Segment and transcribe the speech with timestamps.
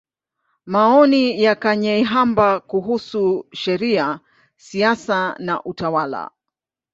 [0.65, 4.19] Maoni ya Kanyeihamba kuhusu Sheria,
[4.57, 6.31] Siasa na Utawala.